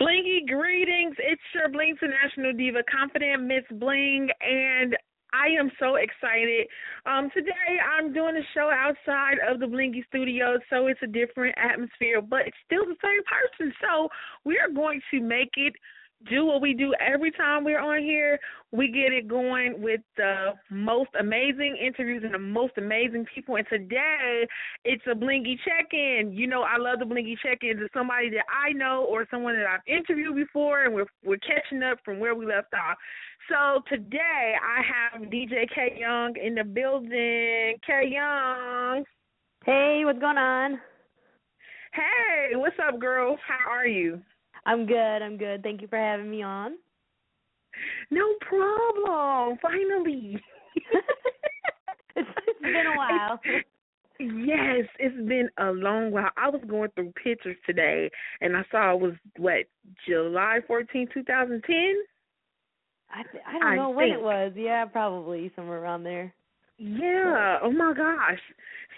[0.00, 1.16] Blingy greetings.
[1.18, 4.94] It's your Bling International Diva, Confident Miss Bling, and
[5.32, 6.66] I am so excited.
[7.06, 11.56] Um, today I'm doing a show outside of the Blingy Studios, so it's a different
[11.56, 13.72] atmosphere, but it's still the same person.
[13.80, 14.08] So
[14.44, 15.72] we are going to make it
[16.28, 18.38] do what we do every time we're on here.
[18.72, 23.56] We get it going with the most amazing interviews and the most amazing people.
[23.56, 24.46] And today
[24.84, 26.32] it's a blingy check in.
[26.32, 27.80] You know, I love the blingy check ins.
[27.80, 31.82] It's somebody that I know or someone that I've interviewed before and we're we're catching
[31.82, 32.98] up from where we left off.
[33.48, 37.76] So today I have DJ K Yung in the building.
[37.86, 39.04] K Yung.
[39.64, 40.80] Hey, what's going on?
[41.92, 43.38] Hey, what's up, girl?
[43.46, 44.20] How are you?
[44.66, 45.22] I'm good.
[45.22, 45.62] I'm good.
[45.62, 46.72] Thank you for having me on.
[48.10, 49.58] No problem.
[49.62, 50.40] Finally.
[52.16, 53.40] it's, it's been a while.
[54.18, 56.30] Yes, it's been a long while.
[56.36, 58.10] I was going through pictures today
[58.40, 59.66] and I saw it was what,
[60.06, 61.74] July 14, 2010?
[63.10, 64.18] I th- I don't know I when think.
[64.18, 64.52] it was.
[64.56, 66.34] Yeah, probably somewhere around there.
[66.78, 67.58] Yeah.
[67.62, 68.40] Oh my gosh.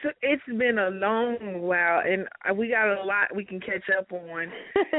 [0.03, 2.27] So it's been a long while, and
[2.57, 4.53] we got a lot we can catch up on.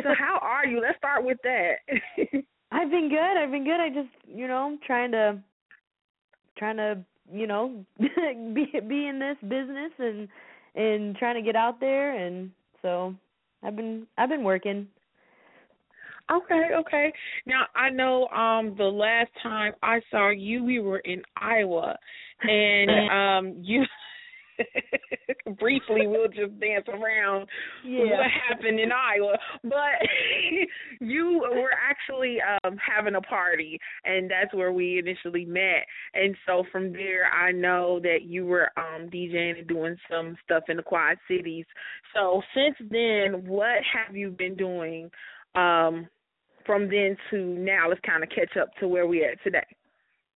[0.04, 0.82] so how are you?
[0.82, 1.76] Let's start with that.
[2.72, 3.38] I've been good.
[3.38, 3.80] I've been good.
[3.80, 5.40] I just, you know, trying to
[6.58, 7.00] trying to,
[7.32, 10.28] you know, be be in this business and
[10.76, 13.16] and trying to get out there and so
[13.64, 14.88] I've been I've been working.
[16.32, 17.12] okay, okay.
[17.46, 21.98] Now I know um the last time I saw you, we were in Iowa,
[22.44, 23.84] and um you.
[25.60, 27.48] briefly we'll just dance around
[27.84, 28.18] Yeah.
[28.18, 29.38] what happened in Iowa.
[29.64, 30.00] But
[31.00, 35.86] you were actually um having a party and that's where we initially met.
[36.14, 40.64] And so from there I know that you were um DJing and doing some stuff
[40.70, 41.66] in the Quad Cities.
[42.14, 45.10] So since then, what have you been doing
[45.56, 46.08] um
[46.66, 47.90] from then to now?
[47.90, 49.66] Let's kind of catch up to where we at today.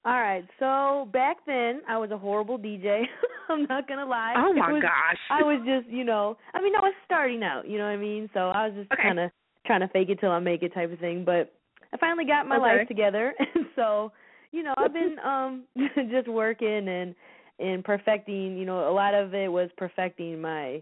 [0.05, 0.45] All right.
[0.59, 3.03] So back then, I was a horrible DJ.
[3.49, 4.33] I'm not gonna lie.
[4.37, 5.17] Oh my was- gosh.
[5.29, 7.67] I was just, you know, I mean, I was starting out.
[7.67, 8.29] You know what I mean?
[8.33, 9.01] So I was just Okay.
[9.03, 9.31] kind of
[9.65, 11.23] trying to fake it till I make it type of thing.
[11.25, 11.53] But
[11.93, 12.77] I finally got my Okay.
[12.79, 14.11] life together, and so,
[14.51, 15.63] you know, I've been um
[16.11, 17.15] just working and
[17.59, 18.57] and perfecting.
[18.57, 20.81] You know, a lot of it was perfecting my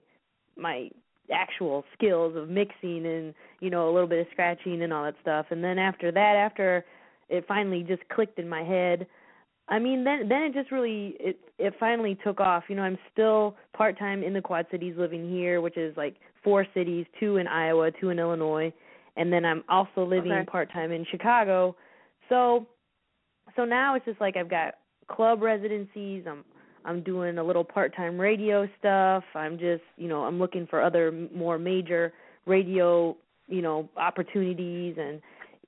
[0.57, 0.89] my
[1.31, 5.15] actual skills of mixing and you know a little bit of scratching and all that
[5.21, 5.45] stuff.
[5.51, 6.85] And then after that, after
[7.31, 9.07] it finally just clicked in my head.
[9.69, 12.65] I mean, then then it just really it it finally took off.
[12.67, 16.17] You know, I'm still part time in the Quad Cities, living here, which is like
[16.43, 18.73] four cities, two in Iowa, two in Illinois,
[19.15, 20.45] and then I'm also living Okay.
[20.45, 21.75] part time in Chicago.
[22.29, 22.67] So,
[23.55, 24.75] so now it's just like I've got
[25.07, 26.25] club residencies.
[26.29, 26.43] I'm
[26.83, 29.23] I'm doing a little part time radio stuff.
[29.35, 32.11] I'm just you know I'm looking for other more major
[32.45, 33.15] radio
[33.47, 35.21] you know opportunities and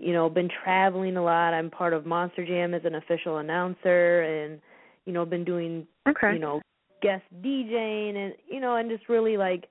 [0.03, 4.21] you know been traveling a lot i'm part of monster jam as an official announcer
[4.21, 4.59] and
[5.05, 6.33] you know been doing Okay.
[6.33, 6.61] you know
[7.01, 9.67] guest djing and you know and just really like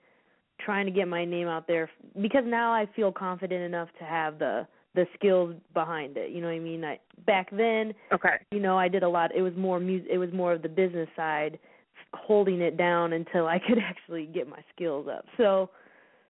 [0.61, 4.39] trying to get my name out there because now i feel confident enough to have
[4.39, 8.37] the the skills behind it you know what i mean i back then Okay.
[8.51, 10.69] you know i did a lot it was more music it was more of the
[10.69, 11.59] business side
[12.15, 15.71] holding it down until i could actually get my skills up so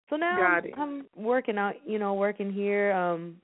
[0.08, 0.72] so now it.
[0.78, 3.36] i'm working out you know working here um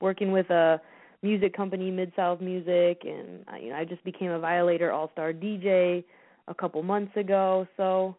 [0.00, 0.80] working with a
[1.22, 5.10] music company mid south music and I, you know i just became a violator all
[5.12, 6.04] star dj
[6.48, 8.16] a couple months ago so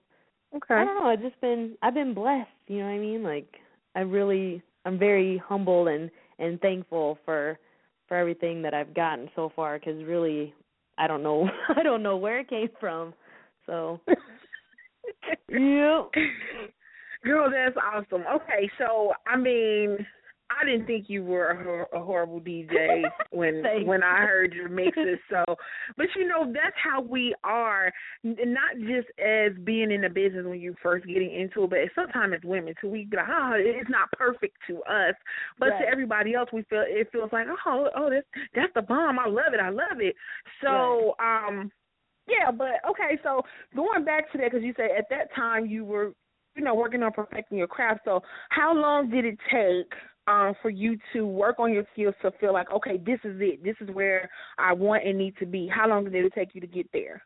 [0.55, 0.75] Okay.
[0.75, 1.09] I don't know.
[1.09, 2.49] I've just been I've been blessed.
[2.67, 3.23] You know what I mean?
[3.23, 3.55] Like
[3.95, 6.09] I really I'm very humble and
[6.39, 7.59] and thankful for
[8.07, 9.77] for everything that I've gotten so far.
[9.77, 10.53] Because really
[10.97, 13.13] I don't know I don't know where it came from.
[13.65, 13.99] So
[15.49, 16.03] yeah.
[17.23, 18.23] Girl, that's awesome.
[18.35, 19.97] Okay, so I mean,
[20.49, 25.19] I didn't think you were a, a horrible DJ when when I heard your mixes.
[25.29, 25.43] So,
[25.97, 27.91] but you know, that's how we are.
[28.23, 32.33] Not just as being in the business when you first getting into it, but sometimes
[32.35, 32.89] as women too.
[32.89, 35.15] We be like, oh, it's not perfect to us,
[35.59, 35.81] but Right.
[35.81, 39.19] to everybody else, we feel it feels like, oh, oh, that's that's the bomb.
[39.19, 39.59] I love it.
[39.59, 40.15] I love it.
[40.61, 41.71] So, um.
[42.29, 43.17] Yeah, but okay.
[43.23, 43.41] So
[43.73, 46.11] going back to that, because you said at that time you were,
[46.57, 48.01] you know, working on perfecting your craft.
[48.03, 49.93] So how long did it take
[50.27, 53.63] um, for you to work on your skills to feel like, okay, this is it.
[53.63, 55.67] This is where I want and need to be.
[55.67, 57.23] How long did it take you to get there?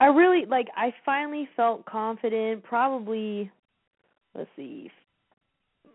[0.00, 0.66] I really like.
[0.76, 2.64] I finally felt confident.
[2.64, 3.50] Probably,
[4.34, 4.90] let's see,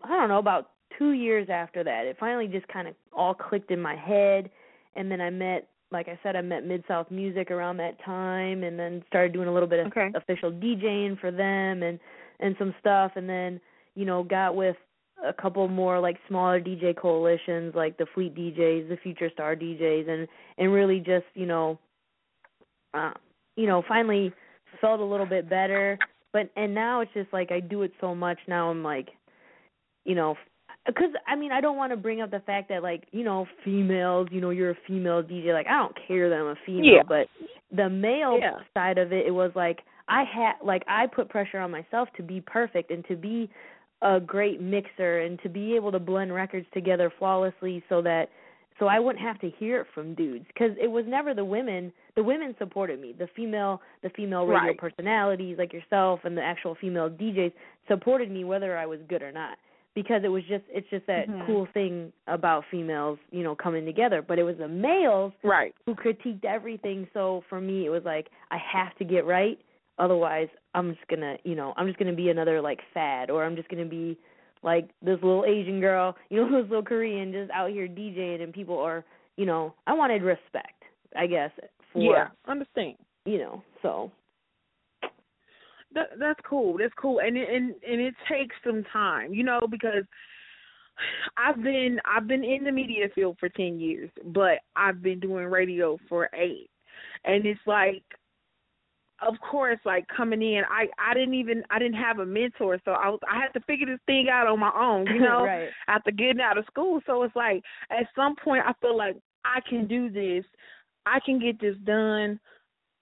[0.02, 2.06] I don't know, about two years after that.
[2.06, 4.50] It finally just kind of all clicked in my head,
[4.96, 8.62] and then I met like I said, I met Mid South Music around that time,
[8.62, 10.10] and then started doing a little bit of okay.
[10.14, 11.98] official DJing for them and
[12.40, 13.60] and some stuff, and then
[13.94, 14.76] you know got with
[15.26, 20.08] a couple more like smaller DJ coalitions like the Fleet DJs, the Future Star DJs,
[20.08, 20.28] and
[20.58, 21.78] and really just you know,
[22.94, 23.12] uh,
[23.56, 24.32] you know, finally
[24.80, 25.98] felt a little bit better.
[26.32, 28.70] But and now it's just like I do it so much now.
[28.70, 29.08] I'm like,
[30.04, 30.36] you know,
[30.86, 33.46] because I mean I don't want to bring up the fact that like you know
[33.64, 36.84] females you know you're a female DJ like I don't care that I'm a female
[36.84, 37.02] yeah.
[37.06, 37.28] but
[37.74, 38.58] the male yeah.
[38.74, 42.22] side of it it was like I had like I put pressure on myself to
[42.22, 43.50] be perfect and to be
[44.02, 48.28] a great mixer and to be able to blend records together flawlessly so that
[48.78, 51.92] so I wouldn't have to hear it from dudes because it was never the women
[52.14, 54.78] the women supported me the female the female radio right.
[54.78, 57.52] personalities like yourself and the actual female DJs
[57.88, 59.58] supported me whether I was good or not
[59.94, 61.44] because it was just it's just that mm-hmm.
[61.46, 64.22] cool thing about females, you know, coming together.
[64.22, 67.08] But it was the males right who critiqued everything.
[67.12, 69.58] So for me it was like I have to get right,
[69.98, 73.56] otherwise I'm just gonna you know, I'm just gonna be another like fad or I'm
[73.56, 74.18] just gonna be
[74.62, 78.52] like this little Asian girl, you know, this little Korean just out here DJing and
[78.52, 79.04] people are
[79.36, 80.82] you know, I wanted respect,
[81.16, 81.50] I guess,
[81.92, 82.96] for Yeah, understand.
[83.24, 84.10] You know, so
[85.94, 86.76] that that's cool.
[86.78, 90.04] That's cool, and it, and and it takes some time, you know, because
[91.36, 95.46] I've been I've been in the media field for ten years, but I've been doing
[95.46, 96.70] radio for eight,
[97.24, 98.02] and it's like,
[99.20, 102.92] of course, like coming in, I I didn't even I didn't have a mentor, so
[102.92, 105.68] I was I had to figure this thing out on my own, you know, right.
[105.88, 107.00] after getting out of school.
[107.06, 110.44] So it's like at some point I feel like I can do this,
[111.06, 112.38] I can get this done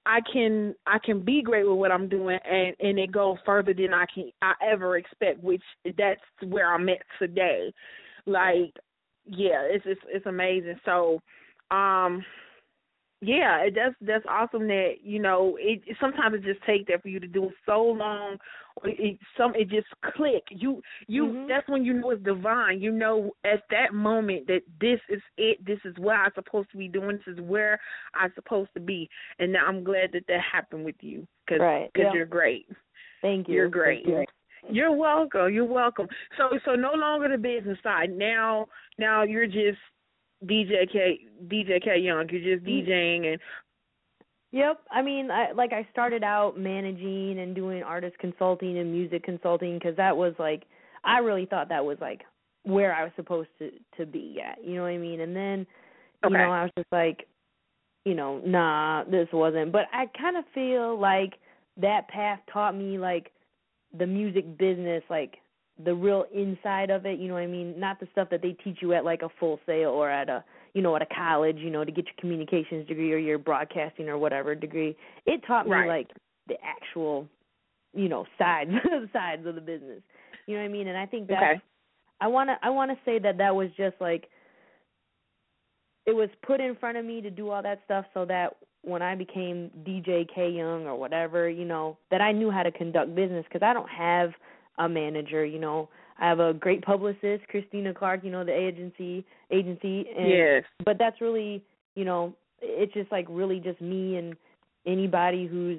[0.07, 3.75] I can I can be great with what I'm doing and and it go further
[3.75, 5.63] than I can I ever expect, which
[5.99, 7.73] that's where I'm at today.
[8.25, 8.73] Like,
[9.27, 10.79] yeah, it's it's it's amazing.
[10.85, 11.21] So,
[11.73, 12.25] um,
[13.21, 17.09] yeah, that's that's awesome that you know it, it sometimes it just takes that for
[17.09, 18.37] you to do it so long
[18.85, 20.45] it some it just click.
[20.51, 21.49] You you mm-hmm.
[21.49, 22.81] that's when you know it's divine.
[22.81, 26.79] You know at that moment that this is it this is what i'm supposed to
[26.79, 27.81] be doing this is where
[28.15, 29.09] i'm supposed to be.
[29.39, 31.91] And now i'm glad that that happened with you because right.
[31.95, 32.15] cause yeah.
[32.15, 32.69] you're great.
[33.23, 33.55] Thank you.
[33.55, 34.07] You're great.
[34.07, 34.25] you.
[34.71, 35.53] you're welcome.
[35.53, 36.07] You're welcome.
[36.37, 38.11] So so no longer the business side.
[38.11, 38.67] Now
[38.99, 39.79] now you're just
[40.45, 42.29] DJ K DJ K Yung.
[42.29, 42.91] You're just Mm-hmm.
[42.91, 43.41] DJing and
[44.53, 44.81] Yep.
[44.91, 49.79] I mean, I like I started out managing and doing artist consulting and music consulting
[49.81, 50.65] cuz that was like
[51.05, 52.25] I really thought that was like
[52.63, 54.63] where I was supposed to to be at.
[54.65, 55.21] You know what I mean?
[55.21, 55.67] And then
[56.23, 56.39] you okay.
[56.39, 57.27] know, I was just like
[58.05, 59.73] you know, nah, this wasn't.
[59.73, 61.35] But I kind of feel like
[61.77, 63.33] that path taught me like
[63.99, 65.39] the music business like
[65.85, 67.79] the real inside of it, you know what I mean?
[67.79, 70.45] Not the stuff that they teach you at like a full sail or at a
[70.77, 74.11] you know, at a college, you know, to get your communications degree or your broadcasting
[74.11, 74.95] or whatever degree.
[75.25, 75.89] It taught me right.
[75.89, 76.11] like
[76.49, 77.27] the actual,
[77.95, 78.71] you know, sides
[79.13, 80.03] sides of the business.
[80.47, 80.89] You know what I mean?
[80.89, 81.61] And I think that okay.
[82.21, 84.29] I want to I want to say that that was just like
[86.05, 89.01] it was put in front of me to do all that stuff so that when
[89.01, 93.15] I became DJ K Yung or whatever, you know, that I knew how to conduct
[93.15, 94.33] business because I don't have
[94.79, 95.89] a manager, you know.
[96.19, 100.65] I have a great publicist, Christina Clark, you know, the agency agency and yes.
[100.85, 101.63] but that's really,
[101.95, 104.35] you know, it's just like really just me and
[104.87, 105.79] anybody who's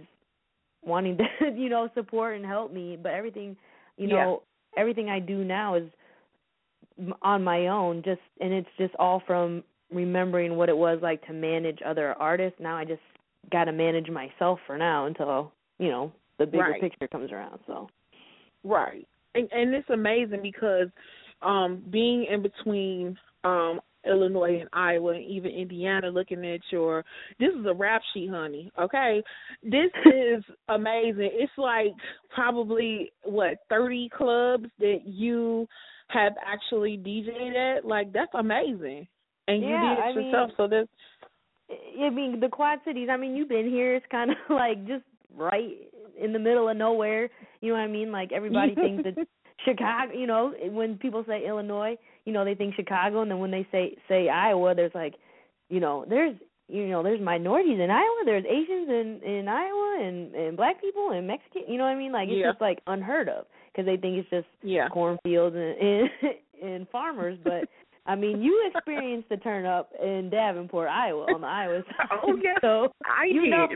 [0.84, 1.26] wanting to,
[1.56, 3.56] you know, support and help me, but everything,
[3.98, 4.44] you know,
[4.76, 4.82] yeah.
[4.82, 5.86] everything I do now is
[7.22, 11.34] on my own just and it's just all from remembering what it was like to
[11.34, 12.60] manage other artists.
[12.60, 13.02] Now I just
[13.52, 16.82] got to manage myself for now until, you know, the bigger right.
[16.82, 17.90] picture comes around, so
[18.68, 19.08] Right.
[19.36, 20.88] And and it's amazing because
[21.42, 27.04] um being in between um Illinois and Iowa and even Indiana looking at your
[27.40, 28.72] this is a rap sheet, honey.
[28.80, 29.24] Okay.
[29.64, 31.30] This is amazing.
[31.34, 31.94] It's like
[32.34, 35.68] probably what, thirty clubs that you
[36.10, 37.86] have actually DJed at?
[37.86, 39.08] Like that's amazing.
[39.48, 40.90] And you yeah, did it I yourself, mean, so that's
[42.06, 45.04] I mean, the Quad Cities, I mean, you've been here, it's kinda like just
[45.36, 45.78] right
[46.20, 47.30] in the middle of nowhere.
[47.62, 48.12] You know what I mean?
[48.12, 49.16] Like everybody thinks that
[49.66, 50.14] Chicago.
[50.14, 53.68] You know, when people say Illinois, you know they think Chicago, and then when they
[53.72, 55.16] say say Iowa, there's like,
[55.70, 56.36] you know, there's
[56.70, 61.12] you know, there's minorities in Iowa, there's Asians in in Iowa, and and black people
[61.12, 61.64] and Mexican.
[61.68, 62.12] You know what I mean?
[62.12, 62.52] Like it's Yeah.
[62.52, 64.90] just like unheard of because they think it's just Yeah.
[64.90, 66.10] cornfields and and,
[66.62, 67.38] and farmers.
[67.44, 67.70] But
[68.06, 72.20] I mean, you experienced the turn up in Davenport, Iowa, on the Iowa oh, side.
[72.24, 73.50] Oh, yes, so I you did.
[73.52, 73.68] know,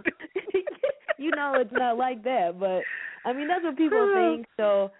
[1.21, 2.59] you know it's not like that.
[2.59, 2.83] But
[3.23, 4.45] I mean, that's what people think.
[4.57, 4.91] So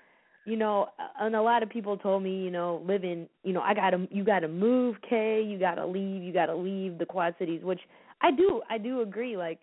[0.45, 0.87] you know,
[1.19, 4.23] and a lot of people told me, you know, living, you know, I gotta, you
[4.23, 7.81] gotta move, Kay, you gotta leave, you gotta leave the Quad Cities, which
[8.21, 9.37] I do, I do agree.
[9.37, 9.59] Like,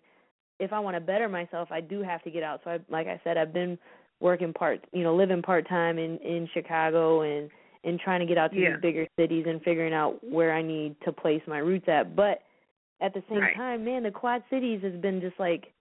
[0.59, 2.61] if I want to better myself, I do have to get out.
[2.63, 3.77] So, I, like I said, I've been
[4.21, 7.49] working part, you know, living part time in in Chicago and
[7.83, 8.71] and trying to get out to Yeah.
[8.71, 12.15] these bigger cities and figuring out where I need to place my roots at.
[12.15, 12.43] But
[13.01, 13.55] at the same Right.
[13.55, 15.73] time, man, the Quad Cities has been just like,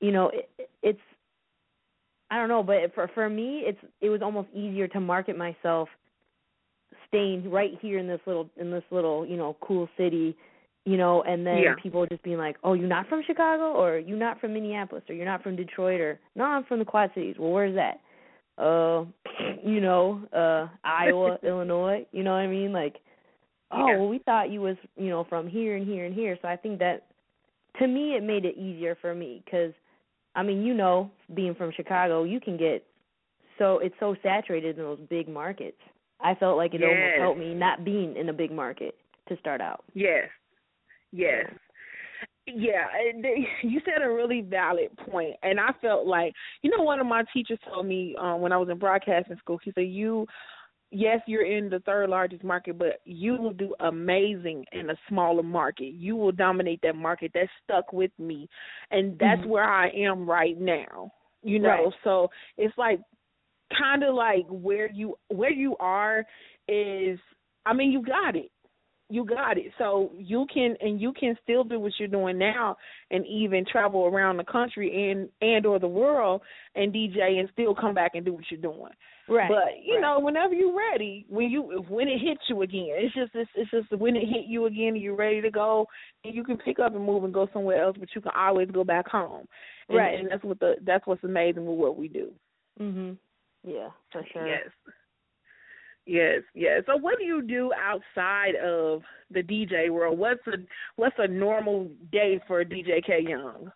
[0.00, 1.00] you know, it, it's
[2.30, 5.88] I don't know, but for for me, it's it was almost easier to market myself
[7.08, 10.36] staying right here in this little in this little you know cool city,
[10.84, 11.74] you know, and then Yeah.
[11.82, 15.14] people just being like, "Oh, you're not from Chicago, or you're not from Minneapolis, or
[15.14, 17.36] you're not from Detroit, or no, I'm from the Quad Cities.
[17.38, 18.00] Well, where's that?
[18.56, 19.04] Uh,
[19.64, 22.06] you know, uh, Iowa, Illinois.
[22.12, 22.72] You know what I mean?
[22.72, 22.96] Like,
[23.72, 23.96] oh, Yeah.
[23.96, 26.38] well, we thought you was you know from here and here and here.
[26.40, 27.06] So I think that
[27.78, 29.72] to me it made it easier for me because
[30.34, 32.84] I mean, you know, being from Chicago, you can get
[33.58, 35.76] so it's so saturated in those big markets.
[36.20, 38.94] I felt like it almost helped me not being in a big market
[39.28, 39.84] to start out.
[39.94, 40.28] Yes.
[41.12, 41.46] Yes.
[42.46, 42.86] Yeah,
[43.62, 46.32] you said a really valid point, and I felt like
[46.62, 49.58] you know one of my teachers told me um, when I was in broadcasting school.
[49.62, 50.26] He said, "You,
[50.90, 55.42] yes, you're in the third largest market, but you will do amazing in a smaller
[55.42, 55.92] market.
[55.94, 58.48] You will dominate that market." That stuck with me,
[58.90, 59.46] and that's Mhm.
[59.46, 61.12] where I am right now.
[61.42, 61.94] You know, Right.
[62.04, 63.00] so it's like
[63.70, 66.26] kind of like where you where you are
[66.68, 67.18] is.
[67.66, 68.50] I mean, you got it
[69.10, 69.72] you got it.
[69.76, 72.76] So you can and you can still do what you're doing now
[73.10, 76.42] and even travel around the country and and or the world
[76.74, 78.92] and DJ and still come back and do what you're doing.
[79.28, 79.48] Right.
[79.48, 80.00] But you right.
[80.00, 83.70] know, whenever you're ready, when you when it hits you again, it's just it's, it's
[83.70, 85.86] just when it hit you again you're ready to go,
[86.24, 88.70] and you can pick up and move and go somewhere else, but you can always
[88.70, 89.46] go back home.
[89.88, 90.18] And, Right.
[90.18, 92.32] And that's what the that's what's amazing with what we do.
[92.80, 93.16] Mhm.
[93.66, 94.46] Yeah, for sure.
[94.46, 94.68] Yes.
[96.06, 96.82] Yes, yes.
[96.86, 100.18] So what do you do outside of the DJ world?
[100.18, 100.56] What's a
[100.96, 103.70] what's a normal day for DJ K Yung?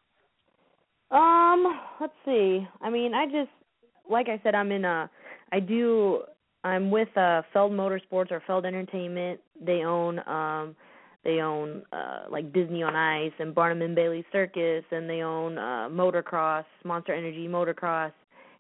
[1.10, 2.66] Um, let's see.
[2.80, 3.50] I mean, I just
[4.08, 5.10] like I said, I'm in a.
[5.52, 6.22] I do.
[6.64, 9.38] I'm with uh Feld Motorsports or Feld Entertainment.
[9.60, 10.74] They own um
[11.22, 15.58] they own uh like Disney on Ice and Barnum and Bailey Circus and they own
[15.58, 18.12] uh Motocross, Monster Energy Motocross,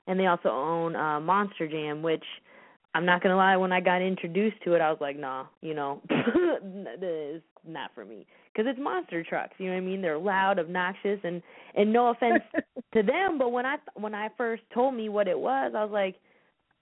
[0.06, 2.24] and they also own uh Monster Jam, which
[2.94, 5.74] I'm not gonna lie, when I got introduced to it, I was like, nah, you
[5.74, 9.54] know, this is not for me because it's monster trucks.
[9.58, 10.00] You know what I mean?
[10.02, 11.42] They're loud, obnoxious, and
[11.74, 12.42] and no offense
[12.94, 15.92] to them, but when I when I first told me what it was, I was
[15.92, 16.16] like,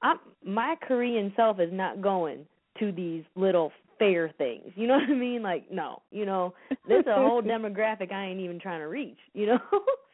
[0.03, 2.47] I'm my Korean self is not going
[2.79, 4.73] to these little fair things.
[4.75, 5.43] You know what I mean?
[5.43, 6.55] Like, no, you know,
[6.87, 9.19] there's a whole demographic I ain't even trying to reach.
[9.35, 9.59] You know,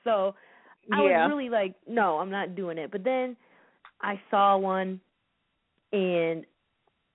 [0.04, 0.34] so
[0.92, 1.24] I Yeah.
[1.24, 2.90] was really like, no, I'm not doing it.
[2.90, 3.36] But then
[4.02, 5.00] I saw one,
[5.92, 6.45] and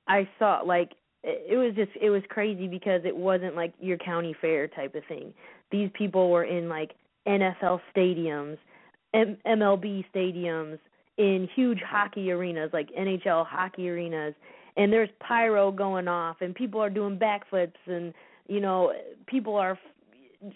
[0.07, 0.91] I saw like
[1.23, 4.95] it it was just it was crazy because it wasn't like your county fair type
[4.95, 5.33] of thing.
[5.71, 6.91] These people were in like
[7.27, 8.57] NFL stadiums,
[9.13, 10.79] M- MLB stadiums,
[11.17, 14.33] in huge hockey arenas like NHL hockey arenas,
[14.77, 18.13] and there's pyro going off, and people are doing backflips, and
[18.47, 18.93] you know
[19.27, 19.79] people are.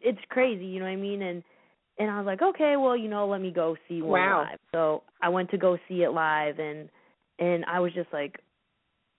[0.02, 1.22] It's crazy, you know what I mean?
[1.22, 1.44] And
[2.00, 4.42] and I was like, okay, well, you know, let me go see one Wow.
[4.50, 4.60] live.
[4.74, 6.90] So I went to go see it live, and
[7.40, 8.40] and I was just like,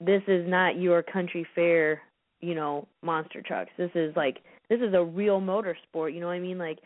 [0.00, 2.02] this is not your country fair,
[2.40, 3.70] you know, monster trucks.
[3.76, 6.58] This is like this is a real motorsport, you know what I mean?
[6.58, 6.78] Like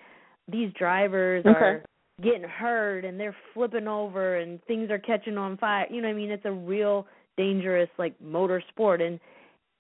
[0.50, 1.54] these drivers Okay.
[1.54, 1.82] are
[2.22, 5.86] getting hurt and they're flipping over and things are catching on fire.
[5.90, 6.30] You know what I mean?
[6.30, 9.18] It's a real dangerous like motorsport and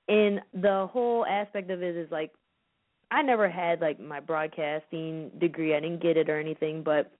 [0.08, 2.32] and the whole aspect of it is like
[3.10, 5.74] I never had like my broadcasting degree.
[5.74, 7.12] I didn't get it or anything, but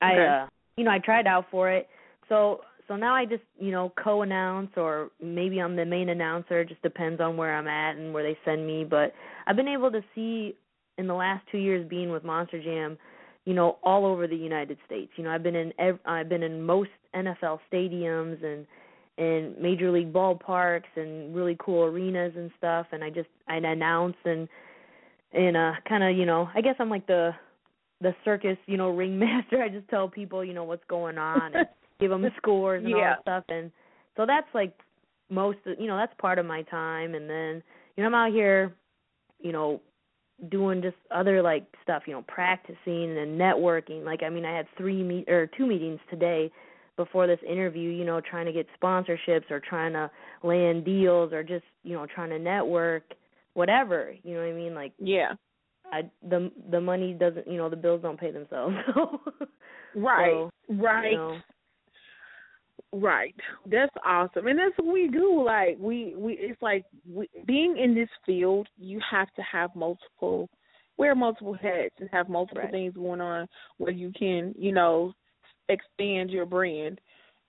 [0.00, 0.26] I Okay.
[0.26, 1.88] uh you know, I tried out for it.
[2.28, 6.68] So so now I just, you know, co-announce or maybe I'm the main announcer, it
[6.68, 9.14] just depends on where I'm at and where they send me, but
[9.46, 10.56] I've been able to see
[10.98, 12.98] in the last 2 years being with Monster Jam,
[13.44, 15.12] you know, all over the United States.
[15.14, 18.66] You know, I've been in ev- I've been in most NFL stadiums and
[19.18, 24.16] and major league ballparks and really cool arenas and stuff and I just I announce
[24.24, 24.48] and
[25.32, 27.30] and uh kind of, you know, I guess I'm like the
[28.00, 29.62] the circus, you know, ringmaster.
[29.62, 31.68] I just tell people, you know, what's going on and
[32.00, 33.44] give them scores and all that stuff.
[33.48, 33.70] And
[34.16, 34.74] so that's like
[35.28, 37.14] most, of, you know, that's part of my time.
[37.14, 37.62] And then,
[37.96, 38.74] you know, I'm out here,
[39.40, 39.80] you know,
[40.50, 44.04] doing just other like stuff, you know, practicing and networking.
[44.04, 46.50] Like I mean, I had three meet or two meetings today
[46.96, 50.10] before this interview, you know, trying to get sponsorships or trying to
[50.42, 53.04] land deals or just, you know, trying to network,
[53.54, 54.14] whatever.
[54.22, 54.74] You know what I mean?
[54.74, 55.32] Like Yeah.
[55.92, 58.74] I the the money doesn't, you know, the bills don't pay themselves.
[58.96, 59.20] So
[59.94, 60.32] Right.
[60.32, 61.10] so, right.
[61.10, 61.36] you know,
[62.92, 63.34] Right.
[63.66, 64.48] That's awesome.
[64.48, 65.44] And that's what we do.
[65.44, 70.48] Like we we it's like we, being in this field, you have to have multiple
[70.96, 72.70] wear multiple hats and have multiple Right.
[72.70, 73.46] things going on
[73.78, 75.12] where you can, you know,
[75.68, 77.00] expand your brand.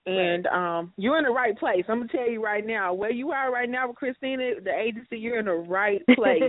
[0.06, 1.86] And um you're in the right place.
[1.88, 5.18] I'm gonna tell you right now, where you are right now with Christina, the agency,
[5.18, 6.44] you're in the right place.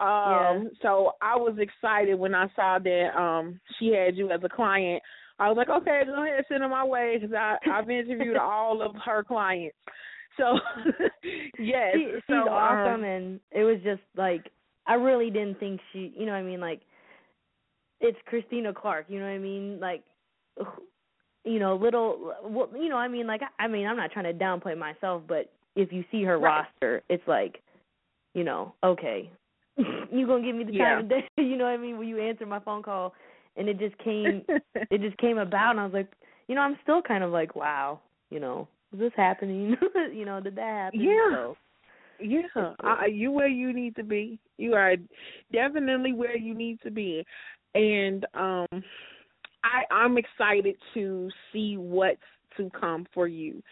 [0.00, 4.48] Um, so I was excited when I saw that um she had you as a
[4.48, 5.02] client.
[5.40, 8.82] I was like, okay, go ahead, send her my way because I I've interviewed all
[8.82, 9.76] of her clients.
[10.36, 10.58] So
[11.58, 14.50] yes, she, she's so, um, awesome and it was just like
[14.86, 16.82] I really didn't think she you know what I mean like
[18.00, 20.04] it's Christina Clark you know what I mean like
[21.44, 24.44] you know little well, you know I mean like I mean I'm not trying to
[24.44, 26.64] downplay myself but if you see her Right.
[26.80, 27.62] roster it's like
[28.34, 29.30] you know okay
[29.76, 31.00] you going to give me the time Yeah.
[31.00, 33.14] of day you know what I mean when you answer my phone call
[33.56, 34.42] and it just came
[34.74, 36.12] it just came about and I was like
[36.48, 39.76] you know I'm still kind of like wow you know is this happening
[40.12, 41.36] you know did that happen Yeah.
[41.36, 41.56] so
[42.22, 44.38] Yeah, uh, you where you need to be.
[44.58, 44.96] You are
[45.52, 47.24] definitely where you need to be,
[47.74, 48.66] and um,
[49.64, 52.20] I I'm excited to see what's
[52.56, 53.62] to come for you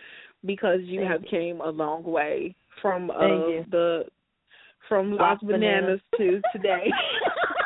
[0.44, 4.04] because you Thank have came a long way from uh, the
[4.88, 6.42] from Los Lost Bananas Bananas.
[6.52, 6.90] to today.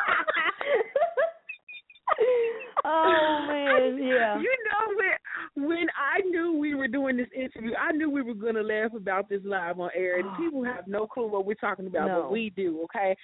[2.83, 4.37] oh man, yeah.
[4.39, 8.33] You know when when I knew we were doing this interview, I knew we were
[8.33, 10.19] going to laugh about this live on air.
[10.19, 12.21] And people have no clue what we're talking about, No.
[12.23, 12.81] but we do.
[12.85, 13.15] Okay.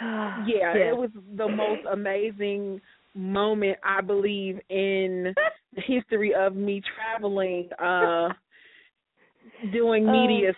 [0.00, 2.80] yeah, Yeah, it was the most amazing
[3.14, 5.34] moment I believe in
[5.74, 8.28] the history of me traveling, uh
[9.72, 10.12] doing Oh.
[10.12, 10.52] media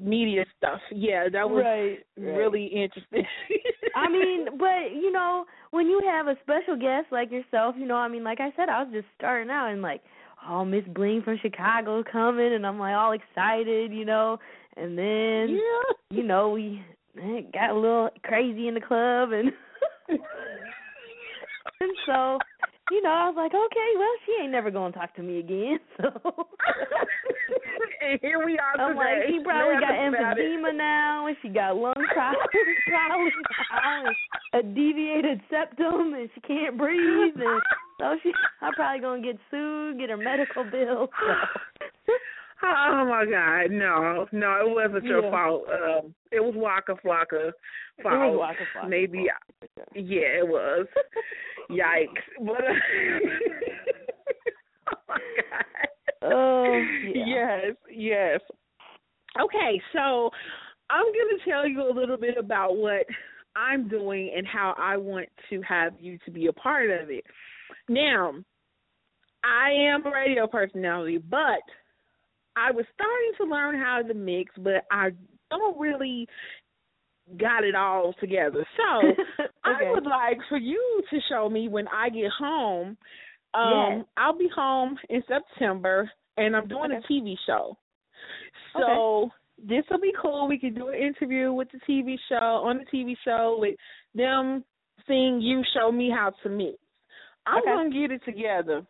[0.00, 0.80] media stuff.
[0.90, 2.36] Yeah, that was right, right.
[2.36, 3.24] really interesting.
[3.96, 7.96] I mean, but you know, when you have a special guest like yourself, you know,
[7.96, 10.02] I mean, like I said, I was just starting out and like,
[10.46, 14.38] oh, Miss Bling from Chicago coming, and I'm like all excited, you know,
[14.76, 15.94] and then yeah.
[16.10, 16.82] you know we
[17.54, 19.50] got a little crazy in the club and
[21.80, 22.38] and so
[22.90, 25.78] you know I was like okay well she ain't never gonna talk to me again
[26.00, 26.10] so
[28.00, 28.98] and here we are I'm today.
[28.98, 30.44] like she probably got about it.
[30.44, 32.48] emphysema now and she got lung problems
[32.88, 33.30] probably
[33.70, 34.16] now and
[34.54, 37.62] a deviated septum and she can't breathe and
[38.00, 42.12] so she I'm probably gonna get sued get her medical bill so.
[42.62, 45.30] Oh my God, no, no, it wasn't your Yeah.
[45.30, 45.64] fault.
[45.68, 47.52] Um, it was Waka Flocka
[48.02, 48.04] fault.
[48.04, 49.28] It was Waka Flocka's Maybe,
[49.94, 50.86] yeah, it was.
[51.70, 52.22] Yikes!
[52.40, 52.72] But uh,
[54.90, 55.64] oh my God.
[56.22, 56.82] Oh,
[57.14, 57.24] yeah.
[57.26, 58.40] Yes, yes.
[59.40, 60.30] Okay, so
[60.90, 63.06] I'm going to tell you a little bit about what
[63.54, 67.24] I'm doing and how I want to have you to be a part of it.
[67.88, 68.32] Now,
[69.44, 71.60] I am a radio personality, but
[72.56, 75.10] I was starting to learn how to mix, but I
[75.50, 76.26] don't really
[77.38, 78.66] got it all together.
[78.76, 79.14] So
[79.64, 82.96] I would like for you to show me when I get home.
[83.54, 84.04] Um, Yes.
[84.16, 86.98] I'll be home in September, and I'm doing Okay.
[87.08, 87.76] a TV show.
[88.78, 90.48] So this will be cool.
[90.48, 93.74] We can do an interview with the TV show on the TV show with
[94.14, 94.64] them
[95.06, 96.76] seeing you show me how to mix.
[97.46, 97.70] I'm Okay.
[97.70, 98.82] gonna get it together.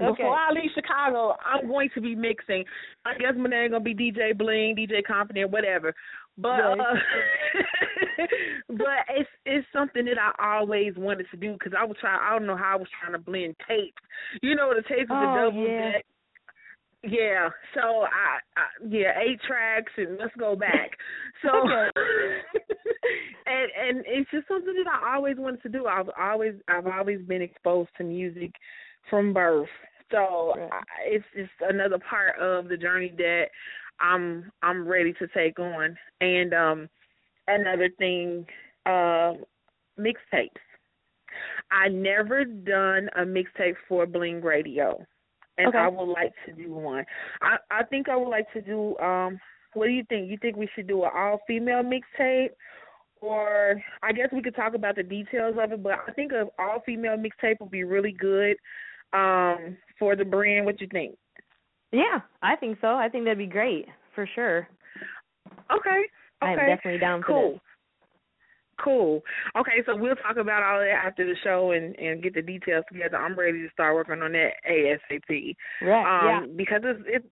[0.00, 0.22] Okay.
[0.22, 2.64] Before I leave Chicago, I'm going to be mixing.
[3.04, 5.94] I guess my name gonna be DJ Bling, DJ Confident, whatever.
[6.38, 6.80] But Right.
[6.80, 6.94] uh,
[8.68, 12.20] but it's it's something that I always wanted to do because I was trying.
[12.22, 14.02] I don't know how I was trying to blend tapes.
[14.42, 15.92] You know, the tapes is Oh, a double yeah.
[15.92, 16.04] deck.
[17.02, 20.90] Yeah, so I, I yeah, eight tracks and let's go back.
[21.42, 21.50] So
[23.46, 25.86] and and it's just something that I always wanted to do.
[25.86, 28.52] I've always I've always been exposed to music
[29.10, 29.68] from birth.
[30.10, 30.70] So Right.
[30.72, 33.46] I, it's just another part of the journey that
[34.00, 35.96] I'm I'm ready to take on.
[36.20, 36.88] And um
[37.48, 38.46] another thing,
[38.86, 39.34] uh
[39.98, 40.62] mixtapes.
[41.70, 45.04] I never done a mixtape for Bling Radio.
[45.58, 45.78] And Okay.
[45.78, 47.04] I would like to do one.
[47.42, 49.40] I I think I would like to do um
[49.74, 50.30] what do you think?
[50.30, 52.50] You think we should do an all female mixtape?
[53.20, 56.48] Or I guess we could talk about the details of it, but I think an
[56.58, 58.56] all female mixtape would be really good
[59.16, 60.66] um for the brand.
[60.66, 61.16] What you think?
[61.92, 62.88] Yeah, I think so.
[62.88, 64.68] I think that'd be great for sure.
[65.72, 66.02] Okay.
[66.42, 66.52] Okay.
[66.52, 67.52] I'm definitely down for Cool.
[67.52, 67.60] this.
[68.78, 69.22] Cool.
[69.58, 72.84] Okay, so we'll talk about all that after the show and and get the details
[72.92, 73.16] together.
[73.16, 75.56] I'm ready to start working on that ASAP.
[75.80, 76.42] Right.
[76.42, 77.26] Um, because it's it's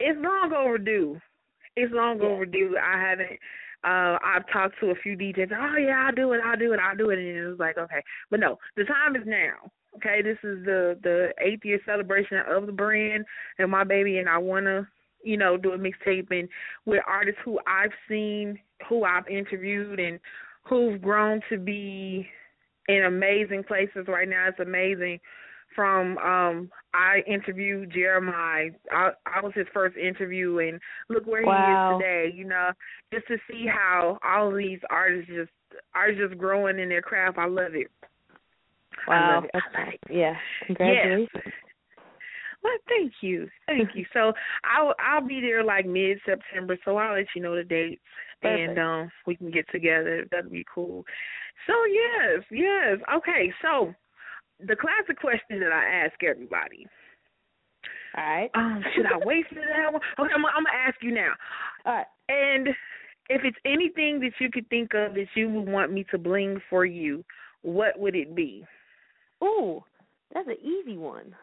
[0.00, 1.20] it's long overdue.
[1.76, 2.28] It's long Yeah.
[2.28, 2.76] overdue.
[2.76, 3.38] I haven't.
[3.82, 5.52] Uh, I've talked to a few DJs.
[5.52, 6.40] Oh yeah, I'll do it.
[6.44, 6.80] I'll do it.
[6.80, 7.18] I'll do it.
[7.18, 9.70] And it was like, okay, but no, the time is now.
[10.02, 13.24] Okay, this is the the eighth year celebration of the brand
[13.58, 14.88] and my baby, and I wanna,
[15.22, 16.48] you know, do a mixtape and
[16.86, 18.58] with artists who I've seen,
[18.88, 20.18] who I've interviewed, and
[20.64, 22.26] who've grown to be
[22.88, 24.48] in amazing places right now.
[24.48, 25.20] It's amazing.
[25.76, 28.70] From um I interviewed Jeremiah.
[28.90, 31.90] I I was his first interview and look where Wow.
[31.90, 32.70] he is today, you know.
[33.12, 35.50] Just to see how all of these artists just
[35.94, 37.38] are just growing in their craft.
[37.38, 37.88] I love it.
[39.08, 39.44] Wow.
[39.52, 40.00] That's I love it.
[40.10, 40.34] yeah.
[40.66, 41.28] Congratulations.
[42.62, 44.04] Well, thank you, thank you.
[44.12, 44.32] So
[44.64, 48.02] I'll I'll be there like mid September, so I'll let you know the dates,
[48.42, 48.70] Perfect.
[48.70, 50.26] and um we can get together.
[50.30, 51.04] That'd be cool.
[51.66, 52.98] So yes, yes.
[53.16, 53.94] Okay, so
[54.58, 56.86] the classic question that I ask everybody.
[58.16, 58.50] All right.
[58.54, 60.02] Um, should I wait for that one?
[60.18, 61.32] Okay, I'm, I'm gonna ask you now.
[61.86, 62.06] All right.
[62.28, 62.68] And
[63.30, 66.60] if it's anything that you could think of that you would want me to bling
[66.68, 67.24] for you,
[67.62, 68.64] what would it be?
[69.42, 69.82] Ooh,
[70.32, 71.34] that's an easy one.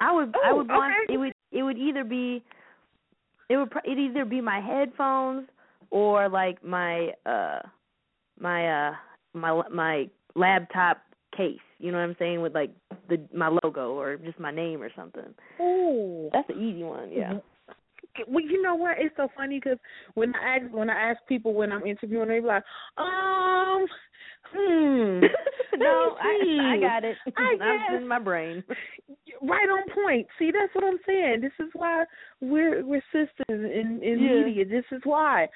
[0.00, 1.14] I would I Ooh, would want okay.
[1.14, 2.42] it would it would either be
[3.48, 5.48] it would it either be my headphones
[5.90, 7.60] or like my uh
[8.40, 8.94] my uh
[9.34, 10.98] my my laptop
[11.36, 11.58] case.
[11.78, 12.70] You know what I'm saying with like
[13.08, 15.34] the my logo or just my name or something.
[15.60, 16.30] Ooh.
[16.32, 17.10] That's an easy one.
[17.12, 17.34] Yeah.
[18.28, 18.96] Well, you know what?
[18.98, 19.78] It's so funny because
[20.14, 22.62] when I ask when I ask people when I'm interviewing, they be like,
[22.98, 23.86] um,
[24.54, 25.20] hmm.
[25.78, 27.16] no, I I got it.
[27.36, 27.56] I
[27.90, 28.00] guess.
[28.00, 28.62] in my brain.
[29.44, 30.26] Right on point.
[30.38, 31.40] See, that's what I'm saying.
[31.40, 32.04] This is why
[32.40, 34.44] we're we're sisters in in Yeah.
[34.44, 34.64] media.
[34.64, 35.48] This is why.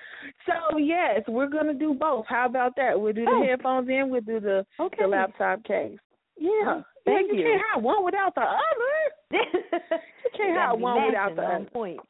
[0.45, 2.25] So yes, we're gonna do both.
[2.29, 3.01] How about that?
[3.01, 3.45] We'll do the Oh.
[3.47, 4.97] headphones and we'll do the Okay.
[5.03, 5.99] the laptop case.
[6.37, 6.83] Yeah.
[7.05, 7.39] Thank yeah, you.
[7.39, 7.45] you.
[7.45, 9.41] can't have one without the other.
[9.63, 11.65] you can't have one without the other.
[11.73, 12.01] point.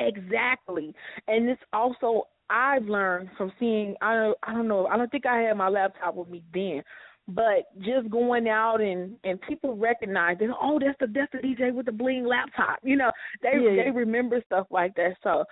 [0.00, 0.92] Exactly.
[1.28, 5.26] And it's also I've learned from seeing I don't I don't know, I don't think
[5.26, 6.82] I had my laptop with me then.
[7.28, 11.72] But just going out and and people recognize that oh that's the that's the DJ
[11.72, 12.78] with the bling laptop.
[12.82, 13.10] You know,
[13.42, 13.84] they Yeah.
[13.84, 15.12] they remember stuff like that.
[15.22, 15.44] So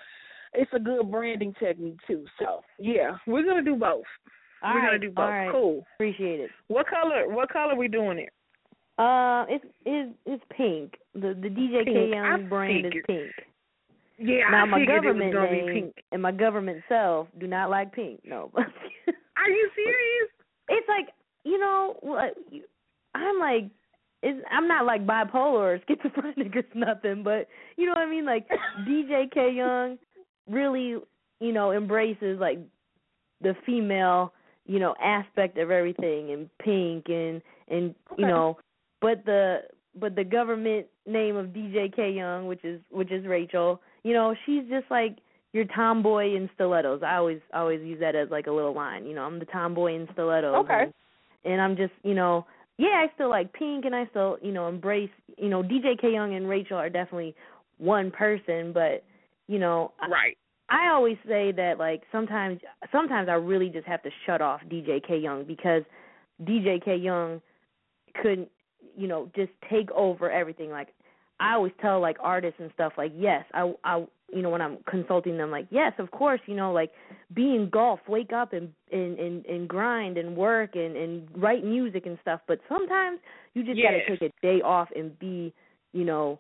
[0.53, 2.25] it's a good branding technique too.
[2.41, 4.03] So yeah, we're gonna do both.
[4.63, 5.29] All we're right, gonna do both.
[5.31, 5.51] right.
[5.53, 5.87] Cool.
[5.95, 6.51] Appreciate it.
[6.69, 8.31] What color what color we doing it?
[8.99, 10.97] Uh, it's it's it's pink.
[11.15, 12.15] The the DJ K Pink.
[12.15, 12.97] Young brand figured.
[12.97, 13.47] is pink.
[14.21, 17.71] Yeah, now I my figured it was government name and my government self do not
[17.71, 18.21] like pink.
[18.25, 18.51] No.
[18.55, 20.31] Are you serious?
[20.69, 21.09] it's like
[21.45, 21.97] you know
[23.15, 23.71] I'm like.
[24.23, 28.27] It's, I'm not like bipolar or schizophrenic or nothing, but you know what I mean.
[28.27, 28.47] Like
[28.87, 29.97] DJ K Yung
[30.47, 30.97] really,
[31.41, 32.59] you know, embraces like
[33.41, 34.35] the female,
[34.67, 38.59] you know, aspect of everything and pink and and you know,
[39.01, 39.61] but the
[39.99, 44.35] but the government name of DJ K Yung, which is which is Rachel, you know,
[44.47, 45.19] she's just like
[45.53, 47.03] your tomboy in stilettos.
[47.05, 49.07] I always always use that as like a little line.
[49.07, 50.55] You know, I'm the tomboy in stilettos.
[50.65, 50.85] Okay.
[50.85, 52.47] And, and I'm just, you know,
[52.79, 56.13] yeah, I still like pink and I still, you know, embrace, you know, DJ K
[56.13, 57.35] Yung and Rachel are definitely
[57.79, 59.05] one person, but
[59.49, 60.39] you know, I- Right.
[60.73, 62.61] I always say that like sometimes
[62.93, 65.83] sometimes I really just have to shut off DJ K Yung because
[66.45, 67.43] DJ K Yung
[68.23, 68.49] couldn't
[68.97, 70.89] you know just take over everything like
[71.41, 74.79] I always tell like artists and stuff like yes I I you know when I'm
[74.89, 76.93] consulting them like yes of course you know like
[77.35, 81.65] be in golf wake up and and and, and grind and work and and write
[81.65, 83.19] music and stuff but sometimes
[83.55, 85.53] you just got to take a day off and be
[85.93, 86.39] you know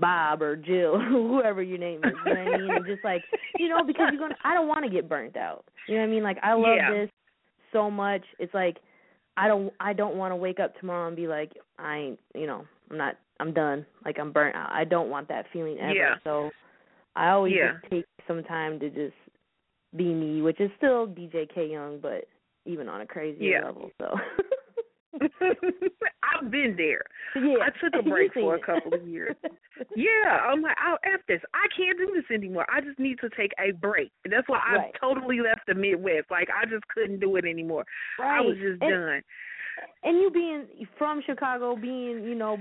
[0.00, 2.74] Bob or Jill, whoever your name is, you know what I mean?
[2.74, 3.24] And just like,
[3.58, 5.64] you know, because you're gonna I don't want to get burnt out.
[5.86, 6.22] You know what I mean?
[6.22, 6.90] Like I love Yeah.
[6.90, 7.10] this
[7.72, 8.22] so much.
[8.38, 8.76] It's like
[9.36, 12.46] I don't I don't want to wake up tomorrow and be like I ain't, you
[12.46, 13.84] know, I'm not I'm done.
[14.04, 14.70] Like I'm burnt out.
[14.72, 15.92] I don't want that feeling ever.
[15.94, 16.14] Yeah.
[16.24, 16.50] So
[17.14, 17.72] I always Yeah.
[17.80, 19.14] just take some time to just
[19.96, 22.24] be me, which is still DJ K Yung, but
[22.64, 23.64] even on a crazier Yeah.
[23.66, 23.90] level.
[23.98, 24.14] So
[26.22, 27.02] I've been there.
[27.36, 29.34] yeah, I took a break for a couple of years.
[29.94, 31.40] Yeah, I'm like, I'll F this.
[31.52, 32.64] I can't do this anymore.
[32.74, 34.10] I just need to take a break.
[34.24, 34.94] That's why I Right.
[34.98, 36.30] totally left the Midwest.
[36.30, 37.84] Like I just couldn't do it anymore.
[38.18, 38.38] right.
[38.38, 39.22] I was just And- done.
[40.02, 42.56] and you being from Chicago, being you know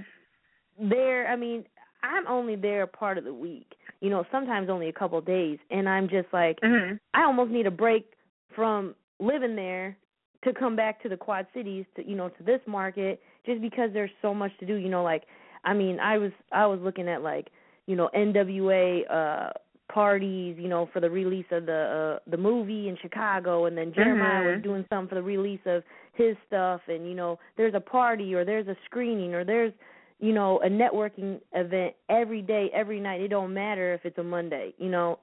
[0.79, 1.27] there.
[1.27, 1.65] I mean,
[2.03, 3.73] I'm only there a part of the week.
[4.01, 6.99] You know, sometimes only a couple of days, and I'm just like, Mhm.
[7.13, 8.13] I almost need a break
[8.53, 9.97] from living there
[10.43, 13.91] to come back to the Quad Cities to you know to this market just because
[13.93, 14.75] there's so much to do.
[14.75, 15.23] You know, like
[15.63, 17.49] I mean, I was I was looking at like
[17.87, 19.49] you know NWA uh
[19.87, 23.93] parties, you know, for the release of the uh, the movie in Chicago, and then
[23.93, 24.55] Jeremiah Mhm.
[24.55, 25.83] was doing something for the release of
[26.13, 29.71] his stuff, and you know, there's a party or there's a screening or there's
[30.19, 33.21] you know a networking event every day, every night.
[33.21, 35.19] It don't matter if it's a Monday, you know,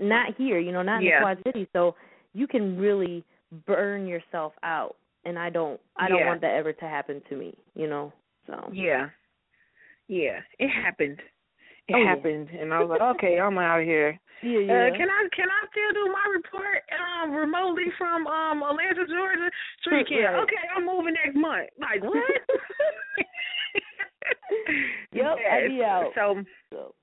[0.00, 1.18] not here, you know, not in Yeah.
[1.20, 1.68] the Quad City.
[1.72, 1.94] So
[2.32, 3.24] you can really
[3.66, 6.26] burn yourself out, and I don't, I don't Yeah.
[6.26, 8.12] want that ever to happen to me, you know.
[8.46, 9.10] So Yeah.
[10.08, 10.40] Yeah.
[10.58, 11.20] It happened.
[11.88, 12.04] It Oh, yeah.
[12.14, 14.18] happened, and I was like, okay, I'm out of here.
[14.42, 14.72] yeah, yeah.
[14.72, 19.50] Uh, can I can I still do my report um remotely from um Atlanta, Georgia?
[19.82, 20.22] Sure you can.
[20.24, 20.42] Right.
[20.42, 21.68] Okay, I'm moving next month.
[21.78, 22.14] Like what?
[25.12, 25.52] Yep, Yes.
[25.52, 26.10] I be out.
[26.14, 26.94] So So,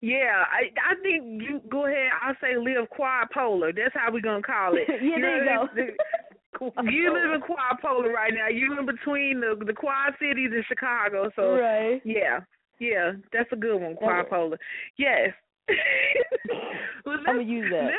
[0.00, 2.10] yeah, I I think you go ahead.
[2.22, 3.72] I'll say live quad polar.
[3.72, 4.88] That's how we're gonna call it.
[5.02, 5.68] yeah, there you go.
[5.74, 5.96] the-
[6.84, 8.46] You live in quad polar right now.
[8.48, 11.30] You're in between the the quad cities and Chicago.
[11.34, 12.00] So right.
[12.04, 12.40] yeah,
[12.78, 14.56] yeah, that's a good one, That quadpolar.
[14.96, 15.30] Yes.
[17.04, 17.90] well, I'ma use that.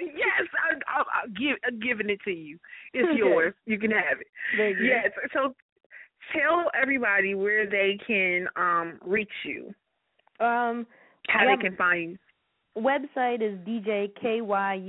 [0.00, 2.58] yes, I, I, I'm give, I'm giving it to you.
[2.94, 3.18] It's Okay.
[3.18, 3.54] yours.
[3.66, 4.26] You can have it.
[4.56, 4.84] Good.
[4.84, 5.10] Yes.
[5.32, 5.54] So
[6.32, 9.74] tell everybody where they can um reach you,
[10.40, 10.86] Um,
[11.28, 11.56] how Yeah.
[11.56, 12.18] they can find you.
[12.82, 13.58] website is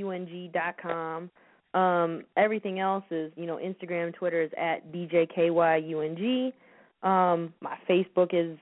[0.09, 1.29] djkyung.com.
[1.73, 6.53] Um, everything else is, you know, Instagram, Twitter is at djkyung.
[7.03, 8.57] Um, my Facebook is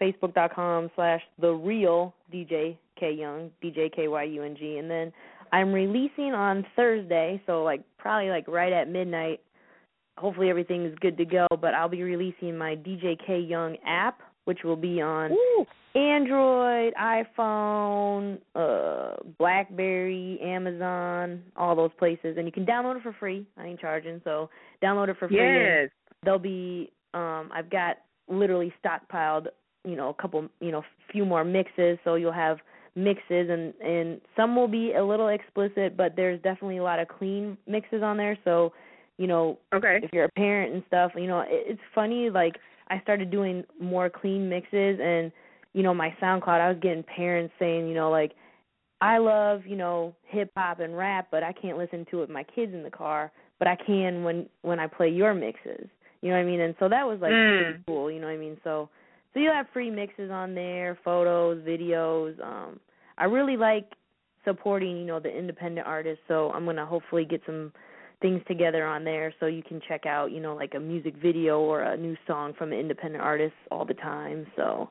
[0.00, 4.78] facebook.com slash the real DJ K Yung, DJ K Y U N G.
[4.78, 5.12] And then
[5.52, 9.40] I'm releasing on Thursday, so like probably like right at midnight.
[10.22, 14.20] Hopefully everything is good to go, but I'll be releasing my DJ K Yung app,
[14.44, 15.66] which will be on Woo.
[15.96, 23.44] Android, iPhone, uh BlackBerry, Amazon, all those places, and you can download it for free.
[23.56, 24.48] I ain't charging, so
[24.80, 25.38] download it for free.
[25.38, 25.90] Yes.
[26.22, 27.96] There'll be um I've got
[28.28, 29.48] literally stockpiled,
[29.84, 32.58] you know, a couple, you know, few more mixes, so you'll have
[32.94, 37.08] mixes and and some will be a little explicit, but there's definitely a lot of
[37.08, 38.72] clean mixes on there, so
[39.18, 40.00] you know, Okay.
[40.02, 42.30] if you're a parent and stuff, you know, it, it's funny.
[42.30, 42.56] Like
[42.88, 45.32] I started doing more clean mixes, and
[45.72, 48.32] you know, my SoundCloud, I was getting parents saying, you know, like
[49.00, 52.30] I love, you know, hip hop and rap, but I can't listen to it with
[52.30, 55.88] my kids in the car, but I can when when I play your mixes.
[56.20, 56.60] You know what I mean?
[56.60, 57.56] And so that was like Mm.
[57.56, 58.10] pretty cool.
[58.10, 58.56] You know what I mean?
[58.62, 58.88] So
[59.34, 62.40] so you'll have free mixes on there, photos, videos.
[62.44, 62.78] Um,
[63.18, 63.90] I really like
[64.44, 66.22] supporting, you know, the independent artists.
[66.28, 67.72] So I'm gonna hopefully get some
[68.22, 71.60] things together on there so you can check out, you know, like a music video
[71.60, 74.46] or a new song from an independent artist all the time.
[74.56, 74.88] So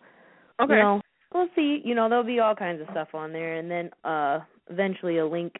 [0.61, 0.73] Okay.
[0.73, 1.01] you know,
[1.33, 1.81] we'll see.
[1.83, 4.39] You know, there'll be all kinds of stuff on there, and then uh
[4.69, 5.53] eventually a link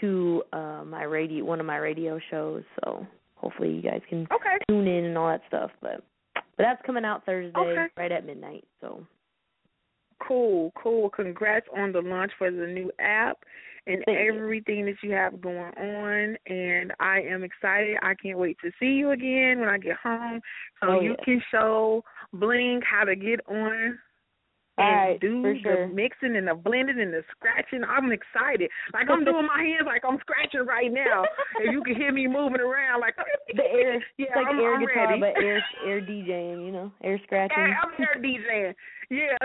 [0.00, 2.64] to uh my radio, one of my radio shows.
[2.84, 4.58] So hopefully you guys can Okay.
[4.68, 5.70] tune in and all that stuff.
[5.80, 7.86] But but that's coming out Thursday, Okay.
[7.96, 8.64] right at midnight.
[8.80, 9.06] So
[10.26, 11.10] Cool, cool.
[11.10, 13.38] Congrats on the launch for the new app
[13.86, 16.36] and everything that you have going on.
[16.46, 17.96] And I am excited.
[18.02, 20.40] I can't wait to see you again when I get home
[20.82, 21.24] so Oh, you yeah.
[21.24, 23.98] can show Bling how to get on
[24.78, 25.86] and right, do the sure.
[25.88, 27.82] mixing and the blending and the scratching.
[27.82, 28.70] I'm excited.
[28.92, 31.24] Like I'm doing my hands like I'm scratching right now.
[31.62, 33.14] and you can hear me moving around like
[33.54, 35.20] the air, Yeah, it's like I'm, air I'm guitar, ready.
[35.20, 36.66] but air air DJing.
[36.66, 37.56] You know, air scratching.
[37.56, 38.74] Hey, I'm here DJing.
[39.08, 39.36] Yeah.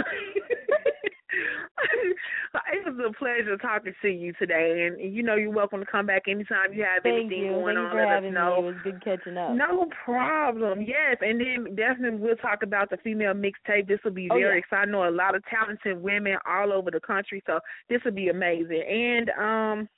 [2.73, 6.05] it was a pleasure talking to you today, and you know you're welcome to come
[6.05, 7.51] back anytime you have Thank anything you.
[7.51, 7.91] going Thank you on.
[7.91, 8.61] for Let us having know.
[8.61, 8.67] me.
[8.67, 9.55] It was good catching up.
[9.55, 10.81] No problem.
[10.81, 13.87] Yes, and then definitely we'll talk about the female mixtape.
[13.87, 14.59] This will be Oh, very yeah.
[14.59, 14.89] exciting.
[14.89, 18.29] I know a lot of talented women all over the country, so this will be
[18.29, 18.81] amazing.
[18.89, 19.89] And um,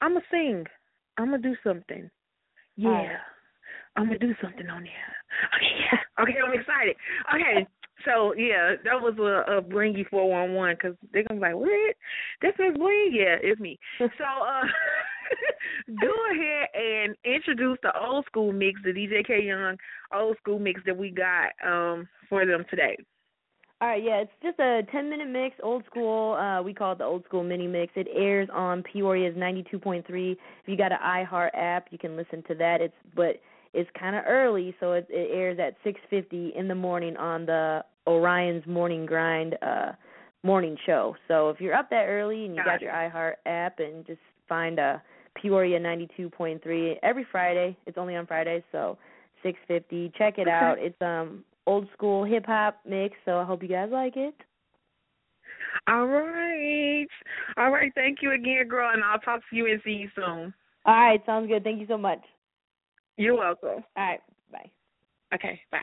[0.00, 0.64] I'm gonna sing.
[1.18, 2.10] I'm gonna do something.
[2.76, 3.16] Yeah, right.
[3.96, 4.90] I'm gonna do something on there.
[5.56, 6.22] Okay, yeah.
[6.22, 6.96] Okay, I'm excited.
[7.34, 7.66] Okay.
[8.04, 11.56] So yeah, that was a, a Blingy four one one because they're gonna be like,
[11.56, 11.96] what?
[12.42, 13.10] That's Miss Bling?
[13.12, 13.78] Yeah, it's me.
[13.98, 14.66] So uh,
[16.00, 19.76] go ahead and introduce the old school mix, the DJ K Yung
[20.14, 22.96] old school mix that we got um for them today.
[23.80, 26.34] All right, yeah, it's just a 10 minute mix, old school.
[26.34, 27.92] Uh, we call it the old school mini mix.
[27.96, 30.32] It airs on Peoria's 92.3.
[30.32, 32.80] If you got an iHeart app, you can listen to that.
[32.80, 33.40] It's but
[33.74, 37.84] it's kind of early, so it, it airs at 6:50 in the morning on the
[38.06, 39.92] Orion's Morning Grind uh
[40.42, 41.16] morning show.
[41.26, 42.84] So if you're up that early and you got Gotcha.
[42.84, 45.02] your iHeart app and just find a
[45.40, 47.76] Peoria 92.3 every Friday.
[47.86, 48.98] It's only on Fridays, so
[49.44, 50.12] 6:50.
[50.16, 50.78] Check it out.
[50.78, 54.34] It's um old school hip hop mix, so I hope you guys like it.
[55.88, 57.08] All right,
[57.56, 57.92] all right.
[57.94, 60.54] Thank you again, girl, and I'll talk to you and see you soon.
[60.86, 61.64] All right, sounds good.
[61.64, 62.20] Thank you so much.
[63.16, 63.84] You're welcome.
[63.96, 64.70] All right, bye.
[65.34, 65.78] Okay, bye.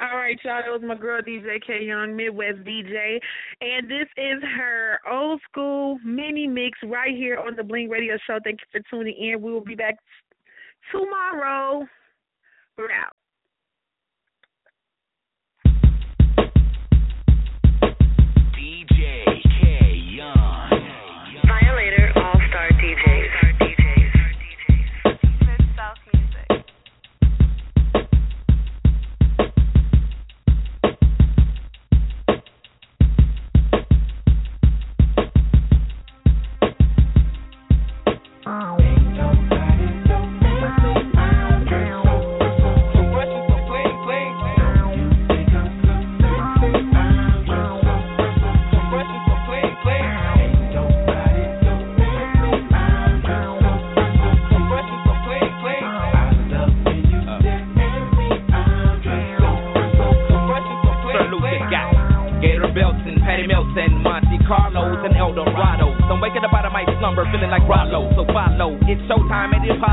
[0.00, 0.62] All right, y'all.
[0.62, 3.18] That was my girl DJ K Yung, Midwest DJ,
[3.60, 8.38] and this is her old school mini mix right here on the Bling Radio Show.
[8.42, 9.42] Thank you for tuning in.
[9.42, 9.96] We will be back
[10.90, 11.86] tomorrow.
[12.78, 13.14] We're out.
[18.56, 19.24] DJ
[19.60, 20.70] K Yung.
[21.46, 23.29] Violator All Star DJs.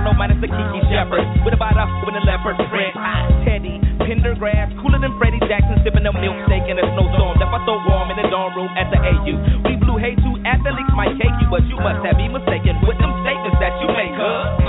[0.08, 0.88] At minus the Kiki oh.
[0.88, 1.26] Shepherd.
[1.43, 2.96] With about a with a leopard print.
[2.96, 3.80] Hot Teddy.
[4.00, 4.72] Pendergrass.
[4.80, 7.36] Cooler than Freddie Jackson sipping a milkshake in a snowstorm.
[7.39, 9.67] That I throw warm in the dorm room at the AU.
[9.67, 10.39] We blew hay too.
[10.48, 13.88] Athletes might cake you, but you must have me mistaken with them statements that you
[13.91, 14.66] make, huh?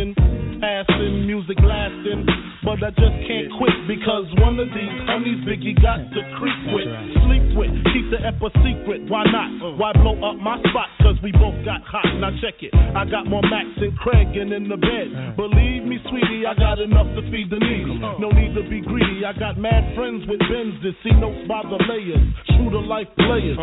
[0.00, 2.26] Asking, music lasting.
[2.64, 6.90] But I just can't quit because one of these homies Biggie got to creep with,
[7.22, 9.06] sleep with, keep the ep a secret.
[9.06, 9.78] Why not?
[9.78, 10.90] Why blow up my spot?
[10.98, 12.10] Cause we both got hot.
[12.18, 12.74] Now check it.
[12.74, 15.38] I got more Max and Craig and in the bed.
[15.38, 18.02] Believe me, sweetie, I got enough to feed the needy.
[18.18, 19.22] No need to be greedy.
[19.22, 22.26] I got mad friends with Benzes, see notes by the layers.
[22.58, 23.56] True to life players.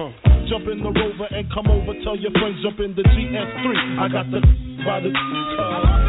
[0.47, 1.91] Jump in the rover and come over.
[2.07, 3.65] Tell your friends jump in the GS3.
[3.99, 4.39] I got the
[4.87, 6.02] by the.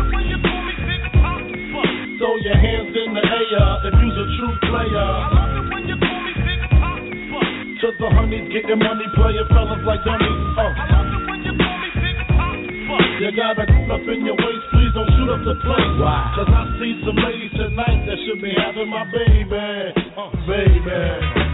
[2.24, 5.12] Throw your hands in the air if you's a true player.
[7.84, 10.56] To the honeys getting money, playing fellas like dummies.
[10.56, 10.72] Uh.
[13.20, 15.92] You got to up in your waist, please don't shoot up the place.
[16.00, 16.32] Why?
[16.32, 19.92] Cause I see some ladies tonight that should be having my baby.
[20.16, 21.53] Uh, baby.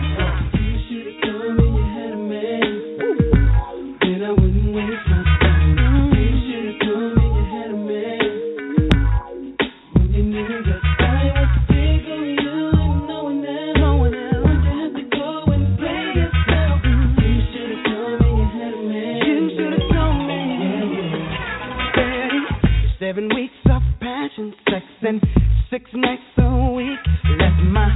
[23.00, 25.22] Seven weeks of passion, sex, and
[25.70, 26.98] six nights a week.
[27.38, 27.88] Left my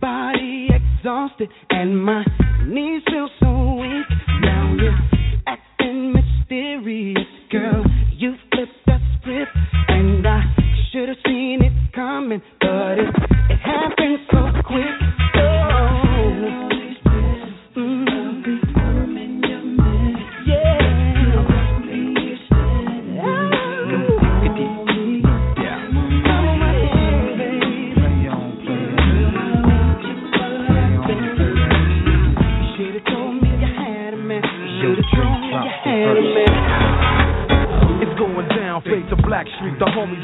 [0.00, 2.24] body exhausted, and my
[2.66, 4.06] knees feel so weak.
[4.40, 4.98] Now you're
[5.46, 7.84] acting mysterious, girl.
[8.12, 9.52] You flipped the script,
[9.90, 10.42] and I
[10.90, 13.14] should have seen it coming, but it,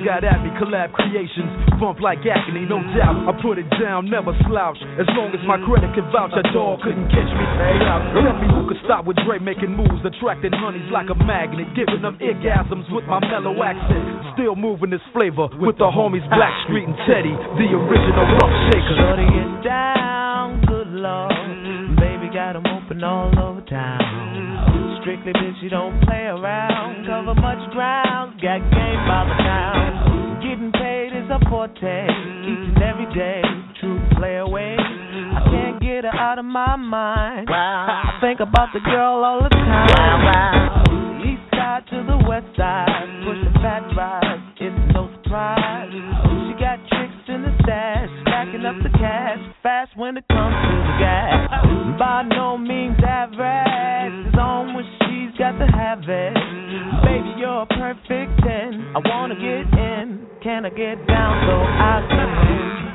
[0.04, 1.48] got at me, collab creations,
[1.80, 3.24] bump like acne, no doubt.
[3.24, 4.76] I put it down, never slouch.
[5.00, 7.44] As long as my credit can vouch, a dog couldn't catch me.
[7.56, 7.80] Hey.
[7.80, 12.04] Tell me who could stop with Dre making moves, attracting honeys like a magnet, giving
[12.04, 14.36] them orgasms with my mellow accent.
[14.36, 18.94] Still moving this flavor with the homies Black Street and Teddy, the original rough shaker.
[19.00, 21.32] Shorty get down, good lord.
[21.96, 25.00] Baby got 'em open all over town.
[25.00, 27.06] Strictly bitch, you don't play around.
[27.06, 29.83] Cover much ground, got game by the town.
[31.48, 32.04] Forte,
[32.44, 33.42] each and every day.
[33.80, 34.76] True play away.
[34.78, 37.48] I can't get her out of my mind.
[37.50, 41.20] I think about the girl all the time.
[41.22, 42.88] East side to the west side,
[43.24, 45.90] pushing fat rides, it's no surprise.
[45.90, 50.76] She got tricks in the stash, stacking up the cash, fast when it comes to
[50.76, 51.98] the gas.
[51.98, 56.34] By no means average, it's on when she's got to have it.
[57.04, 58.94] Baby, you're a perfect 10.
[58.94, 61.13] I wanna get in, can I get down
[61.46, 62.30] so I can?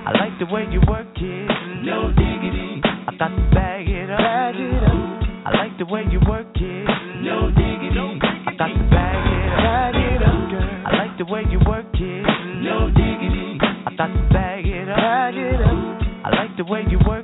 [0.07, 1.49] I like the way you work it,
[1.85, 2.81] no diggity.
[2.83, 5.45] I got to bag it up, bag it up.
[5.45, 6.85] I like the way you work it,
[7.21, 8.19] no diggity.
[8.47, 10.69] I got to bag it up, bag it up, girl.
[10.85, 12.25] I like the way you work it,
[12.63, 13.59] no diggity.
[13.61, 15.99] I got to bag it up, bag it up.
[16.25, 17.18] I like the way you work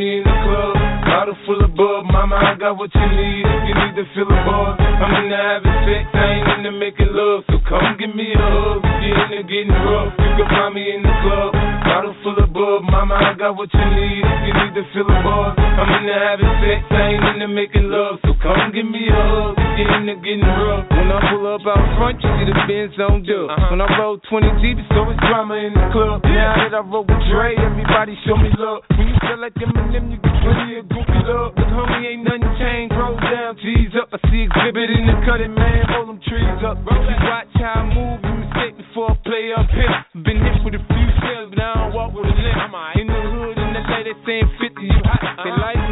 [0.00, 0.74] me in the club,
[1.04, 2.08] bottle full of bub.
[2.08, 4.80] Mama, I got what you need if you need to feel a buzz.
[4.80, 7.44] I'm into having sex, I ain't into making love.
[7.52, 10.16] So come give me a hug if you're into getting rough.
[10.16, 11.52] You can find me in the club,
[11.84, 12.80] bottle full of bub.
[12.88, 15.60] Mama, I got what you need if you need to feel a buzz.
[15.60, 18.24] I'm into having sex, I ain't into making love.
[18.24, 20.84] So come give me a hug you're into getting rough.
[20.92, 23.48] When I pull up out front, you see the Benz on dub.
[23.72, 26.20] When I roll 20 deep, it's always drama in the club.
[26.24, 28.84] Now that I roll with Dre, everybody show me love.
[28.92, 31.56] When you feel like them and them, you get plenty of goofy love.
[31.56, 32.92] But homie, ain't nothing changed.
[32.92, 34.12] Roll down, G's up.
[34.12, 35.80] I see exhibit in the cutting, man.
[35.96, 36.76] Roll them trees up.
[36.84, 39.94] You watch how I move, you mistake before I play up here.
[40.20, 42.58] Been hit with a few shells, but I don't walk with a limp.
[43.00, 45.24] In the hood, and that's how they saying 50, you hot.
[45.40, 45.89] They like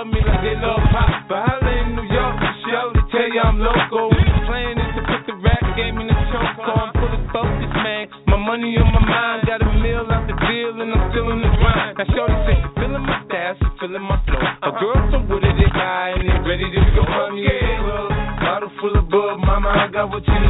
[0.00, 1.28] love me like they love pop.
[1.28, 4.08] But holla in New York, show to tell you I'm local.
[4.08, 6.56] The plan is to put the rap game in the choke.
[6.56, 8.08] So I'm fully focused, man.
[8.24, 11.44] My money on my mind, got a meal out the deal, and I'm still in
[11.44, 12.00] the grind.
[12.00, 14.40] Now, Shorty say she feeling my style, she feeling my flow.
[14.40, 17.04] A girl from Wooded, they high, and they ready to go.
[17.04, 17.44] The
[17.84, 18.08] club,
[18.40, 19.36] bottle full of bub.
[19.44, 20.49] Mama, I got what you need